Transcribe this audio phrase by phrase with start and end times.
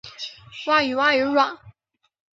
[0.65, 1.59] 鲑鱼鲑鱼卵